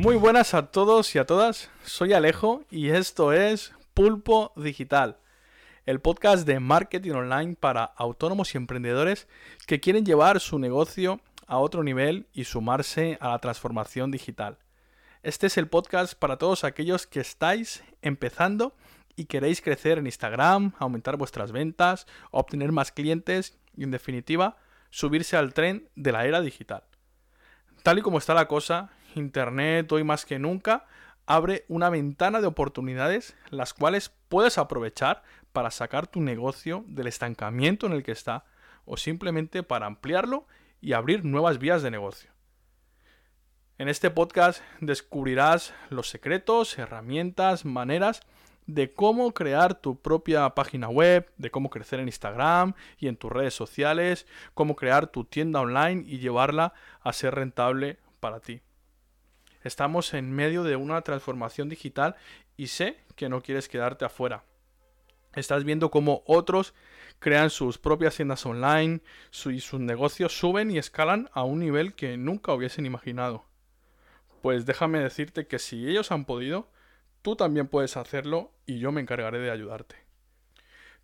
Muy 0.00 0.16
buenas 0.16 0.54
a 0.54 0.70
todos 0.70 1.14
y 1.14 1.18
a 1.18 1.26
todas, 1.26 1.68
soy 1.84 2.14
Alejo 2.14 2.64
y 2.70 2.88
esto 2.88 3.34
es 3.34 3.74
Pulpo 3.92 4.50
Digital, 4.56 5.18
el 5.84 6.00
podcast 6.00 6.46
de 6.46 6.58
marketing 6.58 7.10
online 7.10 7.54
para 7.54 7.84
autónomos 7.84 8.54
y 8.54 8.56
emprendedores 8.56 9.28
que 9.66 9.78
quieren 9.78 10.06
llevar 10.06 10.40
su 10.40 10.58
negocio 10.58 11.20
a 11.46 11.58
otro 11.58 11.82
nivel 11.82 12.26
y 12.32 12.44
sumarse 12.44 13.18
a 13.20 13.28
la 13.28 13.40
transformación 13.40 14.10
digital. 14.10 14.56
Este 15.22 15.48
es 15.48 15.58
el 15.58 15.68
podcast 15.68 16.14
para 16.14 16.38
todos 16.38 16.64
aquellos 16.64 17.06
que 17.06 17.20
estáis 17.20 17.84
empezando 18.00 18.74
y 19.16 19.26
queréis 19.26 19.60
crecer 19.60 19.98
en 19.98 20.06
Instagram, 20.06 20.72
aumentar 20.78 21.18
vuestras 21.18 21.52
ventas, 21.52 22.06
obtener 22.30 22.72
más 22.72 22.90
clientes 22.90 23.58
y 23.76 23.82
en 23.84 23.90
definitiva 23.90 24.56
subirse 24.88 25.36
al 25.36 25.52
tren 25.52 25.90
de 25.94 26.12
la 26.12 26.24
era 26.24 26.40
digital. 26.40 26.84
Tal 27.82 27.98
y 27.98 28.02
como 28.02 28.16
está 28.16 28.32
la 28.32 28.48
cosa, 28.48 28.92
Internet 29.14 29.90
hoy 29.92 30.04
más 30.04 30.24
que 30.24 30.38
nunca 30.38 30.86
abre 31.26 31.64
una 31.68 31.90
ventana 31.90 32.40
de 32.40 32.46
oportunidades 32.46 33.36
las 33.50 33.72
cuales 33.74 34.12
puedes 34.28 34.58
aprovechar 34.58 35.22
para 35.52 35.70
sacar 35.70 36.06
tu 36.06 36.20
negocio 36.20 36.84
del 36.88 37.06
estancamiento 37.06 37.86
en 37.86 37.92
el 37.92 38.02
que 38.02 38.12
está 38.12 38.44
o 38.84 38.96
simplemente 38.96 39.62
para 39.62 39.86
ampliarlo 39.86 40.46
y 40.80 40.92
abrir 40.92 41.24
nuevas 41.24 41.58
vías 41.58 41.82
de 41.82 41.90
negocio. 41.90 42.30
En 43.78 43.88
este 43.88 44.10
podcast 44.10 44.62
descubrirás 44.80 45.72
los 45.88 46.08
secretos, 46.08 46.78
herramientas, 46.78 47.64
maneras 47.64 48.22
de 48.66 48.92
cómo 48.92 49.32
crear 49.32 49.80
tu 49.80 50.00
propia 50.00 50.48
página 50.50 50.88
web, 50.88 51.30
de 51.38 51.50
cómo 51.50 51.70
crecer 51.70 52.00
en 52.00 52.08
Instagram 52.08 52.74
y 52.98 53.08
en 53.08 53.16
tus 53.16 53.32
redes 53.32 53.54
sociales, 53.54 54.26
cómo 54.54 54.76
crear 54.76 55.06
tu 55.06 55.24
tienda 55.24 55.60
online 55.60 56.04
y 56.06 56.18
llevarla 56.18 56.74
a 57.02 57.12
ser 57.12 57.34
rentable 57.34 57.98
para 58.20 58.40
ti. 58.40 58.62
Estamos 59.62 60.14
en 60.14 60.32
medio 60.32 60.62
de 60.62 60.76
una 60.76 61.02
transformación 61.02 61.68
digital 61.68 62.16
y 62.56 62.68
sé 62.68 62.98
que 63.16 63.28
no 63.28 63.42
quieres 63.42 63.68
quedarte 63.68 64.04
afuera. 64.04 64.44
Estás 65.34 65.64
viendo 65.64 65.90
cómo 65.90 66.22
otros 66.26 66.74
crean 67.18 67.50
sus 67.50 67.78
propias 67.78 68.16
tiendas 68.16 68.44
online 68.46 69.00
y 69.46 69.60
sus 69.60 69.80
negocios 69.80 70.36
suben 70.36 70.70
y 70.70 70.78
escalan 70.78 71.28
a 71.32 71.44
un 71.44 71.60
nivel 71.60 71.94
que 71.94 72.16
nunca 72.16 72.52
hubiesen 72.52 72.86
imaginado. 72.86 73.44
Pues 74.42 74.66
déjame 74.66 75.00
decirte 75.00 75.46
que 75.46 75.58
si 75.58 75.86
ellos 75.86 76.10
han 76.10 76.24
podido, 76.24 76.68
Tú 77.22 77.36
también 77.36 77.68
puedes 77.68 77.96
hacerlo 77.98 78.50
y 78.64 78.78
yo 78.78 78.92
me 78.92 79.02
encargaré 79.02 79.40
de 79.40 79.50
ayudarte. 79.50 79.96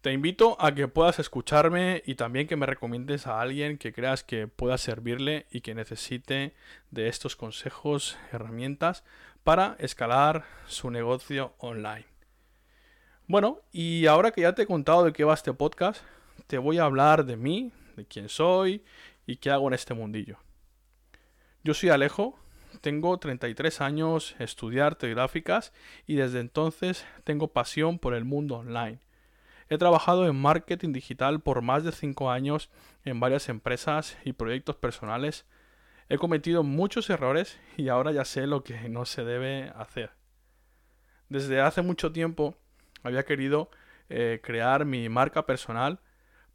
Te 0.07 0.13
invito 0.13 0.57
a 0.61 0.73
que 0.73 0.87
puedas 0.87 1.19
escucharme 1.19 2.05
y 2.07 2.15
también 2.15 2.47
que 2.47 2.55
me 2.55 2.65
recomiendes 2.67 3.27
a 3.27 3.41
alguien 3.41 3.77
que 3.77 3.93
creas 3.93 4.23
que 4.23 4.47
pueda 4.47 4.79
servirle 4.79 5.47
y 5.51 5.63
que 5.63 5.75
necesite 5.75 6.55
de 6.93 7.09
estos 7.09 7.35
consejos, 7.35 8.17
herramientas 8.31 9.03
para 9.43 9.75
escalar 9.81 10.45
su 10.69 10.93
negocio 10.93 11.55
online. 11.59 12.07
Bueno, 13.27 13.63
y 13.73 14.07
ahora 14.07 14.31
que 14.31 14.43
ya 14.43 14.55
te 14.55 14.63
he 14.63 14.67
contado 14.67 15.03
de 15.03 15.13
qué 15.13 15.25
va 15.25 15.35
este 15.35 15.53
podcast, 15.53 16.05
te 16.47 16.59
voy 16.59 16.79
a 16.79 16.85
hablar 16.85 17.25
de 17.25 17.37
mí, 17.37 17.73
de 17.97 18.07
quién 18.07 18.29
soy 18.29 18.85
y 19.27 19.39
qué 19.39 19.51
hago 19.51 19.67
en 19.67 19.75
este 19.75 19.93
mundillo. 19.93 20.39
Yo 21.65 21.75
soy 21.75 21.89
Alejo, 21.89 22.39
tengo 22.81 23.19
33 23.19 23.81
años, 23.81 24.37
estudié 24.39 24.83
arte 24.83 25.11
gráficas 25.11 25.73
y 26.07 26.15
desde 26.15 26.39
entonces 26.39 27.05
tengo 27.25 27.49
pasión 27.49 27.99
por 27.99 28.15
el 28.15 28.25
mundo 28.25 28.59
online. 28.59 29.01
He 29.69 29.79
trabajado 29.79 30.27
en 30.27 30.37
marketing 30.37 30.93
digital 30.93 31.41
por 31.41 31.63
más 31.63 31.85
de 31.85 31.93
5 31.93 32.31
años 32.31 32.71
en 33.05 33.21
varias 33.21 33.49
empresas 33.49 34.17
y 34.25 34.33
proyectos 34.33 34.77
personales. 34.77 35.47
He 36.09 36.19
cometido 36.19 36.63
muchos 36.63 37.11
errores 37.11 37.59
y 37.77 37.89
ahora 37.89 38.13
ya 38.13 38.25
sé 38.25 38.47
lo 38.47 38.63
que 38.63 38.89
no 38.89 39.05
se 39.05 39.25
debe 39.25 39.73
hacer. 39.77 40.13
Desde 41.29 41.61
hace 41.61 41.83
mucho 41.83 42.13
tiempo 42.13 42.55
había 43.03 43.25
querido 43.25 43.71
eh, 44.09 44.41
crear 44.43 44.85
mi 44.85 45.09
marca 45.09 45.47
personal, 45.47 46.01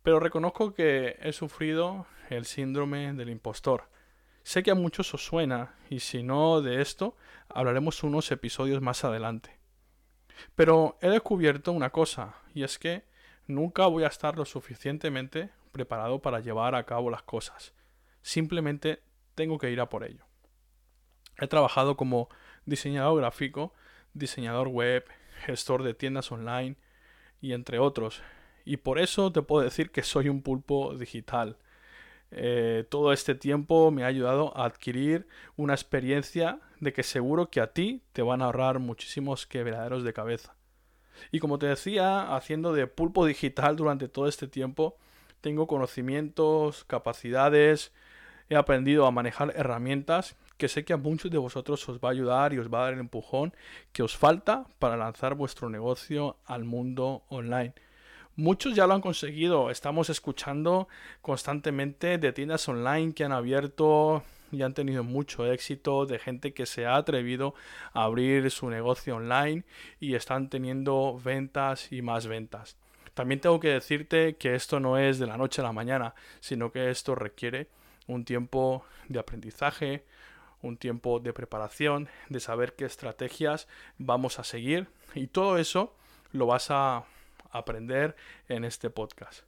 pero 0.03 0.19
reconozco 0.19 0.73
que 0.73 1.17
he 1.21 1.33
sufrido 1.33 2.05
el 2.29 2.45
síndrome 2.45 3.13
del 3.13 3.29
impostor 3.29 3.91
Sé 4.43 4.63
que 4.63 4.71
a 4.71 4.75
muchos 4.75 5.13
os 5.13 5.23
suena, 5.23 5.75
y 5.89 5.99
si 5.99 6.23
no 6.23 6.61
de 6.61 6.81
esto, 6.81 7.15
hablaremos 7.47 8.03
unos 8.03 8.31
episodios 8.31 8.81
más 8.81 9.03
adelante. 9.03 9.59
Pero 10.55 10.97
he 11.01 11.09
descubierto 11.09 11.71
una 11.71 11.91
cosa, 11.91 12.35
y 12.53 12.63
es 12.63 12.79
que 12.79 13.03
nunca 13.51 13.85
voy 13.87 14.03
a 14.03 14.07
estar 14.07 14.37
lo 14.37 14.45
suficientemente 14.45 15.49
preparado 15.71 16.21
para 16.21 16.39
llevar 16.39 16.75
a 16.75 16.85
cabo 16.85 17.09
las 17.09 17.23
cosas. 17.23 17.73
Simplemente 18.21 19.01
tengo 19.35 19.57
que 19.57 19.71
ir 19.71 19.79
a 19.79 19.89
por 19.89 20.03
ello. 20.03 20.25
He 21.39 21.47
trabajado 21.47 21.97
como 21.97 22.29
diseñador 22.65 23.19
gráfico, 23.19 23.73
diseñador 24.13 24.67
web, 24.67 25.05
gestor 25.45 25.83
de 25.83 25.93
tiendas 25.93 26.31
online 26.31 26.75
y 27.41 27.53
entre 27.53 27.79
otros. 27.79 28.21
Y 28.65 28.77
por 28.77 28.99
eso 28.99 29.31
te 29.31 29.41
puedo 29.41 29.63
decir 29.63 29.91
que 29.91 30.03
soy 30.03 30.29
un 30.29 30.41
pulpo 30.41 30.95
digital. 30.95 31.57
Eh, 32.29 32.85
todo 32.89 33.11
este 33.11 33.35
tiempo 33.35 33.91
me 33.91 34.03
ha 34.03 34.07
ayudado 34.07 34.55
a 34.55 34.65
adquirir 34.65 35.27
una 35.57 35.73
experiencia 35.73 36.59
de 36.79 36.93
que 36.93 37.03
seguro 37.03 37.49
que 37.49 37.59
a 37.59 37.73
ti 37.73 38.03
te 38.13 38.21
van 38.21 38.41
a 38.41 38.45
ahorrar 38.45 38.79
muchísimos 38.79 39.47
quebraderos 39.47 40.03
de 40.03 40.13
cabeza. 40.13 40.55
Y 41.31 41.39
como 41.39 41.59
te 41.59 41.67
decía, 41.67 42.35
haciendo 42.35 42.73
de 42.73 42.87
pulpo 42.87 43.25
digital 43.25 43.75
durante 43.75 44.07
todo 44.07 44.27
este 44.27 44.47
tiempo, 44.47 44.97
tengo 45.41 45.67
conocimientos, 45.67 46.83
capacidades, 46.85 47.91
he 48.49 48.55
aprendido 48.55 49.05
a 49.05 49.11
manejar 49.11 49.53
herramientas 49.55 50.35
que 50.57 50.67
sé 50.67 50.85
que 50.85 50.93
a 50.93 50.97
muchos 50.97 51.31
de 51.31 51.37
vosotros 51.37 51.87
os 51.89 51.97
va 51.97 52.09
a 52.09 52.11
ayudar 52.11 52.53
y 52.53 52.59
os 52.59 52.71
va 52.71 52.81
a 52.81 52.83
dar 52.83 52.93
el 52.93 52.99
empujón 52.99 53.53
que 53.93 54.03
os 54.03 54.15
falta 54.15 54.65
para 54.77 54.97
lanzar 54.97 55.33
vuestro 55.33 55.69
negocio 55.69 56.37
al 56.45 56.65
mundo 56.65 57.23
online. 57.29 57.73
Muchos 58.35 58.75
ya 58.75 58.85
lo 58.85 58.93
han 58.93 59.01
conseguido. 59.01 59.71
Estamos 59.71 60.09
escuchando 60.09 60.87
constantemente 61.21 62.17
de 62.17 62.31
tiendas 62.31 62.67
online 62.69 63.13
que 63.13 63.23
han 63.23 63.31
abierto 63.31 64.23
y 64.51 64.61
han 64.61 64.73
tenido 64.73 65.03
mucho 65.03 65.51
éxito, 65.51 66.05
de 66.05 66.19
gente 66.19 66.53
que 66.53 66.65
se 66.65 66.85
ha 66.85 66.95
atrevido 66.95 67.53
a 67.93 68.03
abrir 68.03 68.49
su 68.51 68.69
negocio 68.69 69.15
online 69.15 69.63
y 69.99 70.15
están 70.15 70.49
teniendo 70.49 71.19
ventas 71.23 71.91
y 71.91 72.01
más 72.01 72.27
ventas. 72.27 72.77
También 73.13 73.41
tengo 73.41 73.59
que 73.59 73.69
decirte 73.69 74.35
que 74.35 74.55
esto 74.55 74.79
no 74.79 74.97
es 74.97 75.19
de 75.19 75.27
la 75.27 75.37
noche 75.37 75.61
a 75.61 75.65
la 75.65 75.73
mañana, 75.73 76.15
sino 76.39 76.71
que 76.71 76.89
esto 76.89 77.15
requiere 77.15 77.67
un 78.07 78.25
tiempo 78.25 78.85
de 79.09 79.19
aprendizaje, 79.19 80.05
un 80.61 80.77
tiempo 80.77 81.19
de 81.19 81.33
preparación, 81.33 82.07
de 82.29 82.39
saber 82.39 82.75
qué 82.75 82.85
estrategias 82.85 83.67
vamos 83.97 84.39
a 84.39 84.43
seguir 84.43 84.87
y 85.13 85.27
todo 85.27 85.57
eso 85.57 85.95
lo 86.31 86.45
vas 86.45 86.71
a 86.71 87.03
aprender 87.51 88.15
en 88.47 88.63
este 88.63 88.89
podcast. 88.89 89.43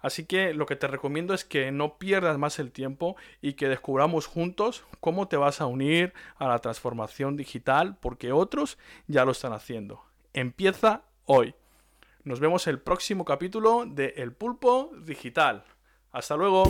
Así 0.00 0.24
que 0.24 0.54
lo 0.54 0.66
que 0.66 0.76
te 0.76 0.86
recomiendo 0.86 1.34
es 1.34 1.44
que 1.44 1.70
no 1.72 1.98
pierdas 1.98 2.38
más 2.38 2.58
el 2.58 2.72
tiempo 2.72 3.16
y 3.42 3.54
que 3.54 3.68
descubramos 3.68 4.26
juntos 4.26 4.84
cómo 5.00 5.28
te 5.28 5.36
vas 5.36 5.60
a 5.60 5.66
unir 5.66 6.12
a 6.36 6.48
la 6.48 6.58
transformación 6.58 7.36
digital 7.36 7.96
porque 8.00 8.32
otros 8.32 8.78
ya 9.06 9.24
lo 9.24 9.32
están 9.32 9.52
haciendo. 9.52 10.02
Empieza 10.32 11.02
hoy. 11.24 11.54
Nos 12.24 12.40
vemos 12.40 12.66
el 12.66 12.78
próximo 12.78 13.24
capítulo 13.24 13.84
de 13.86 14.14
El 14.16 14.32
Pulpo 14.32 14.90
Digital. 15.04 15.64
Hasta 16.12 16.36
luego. 16.36 16.64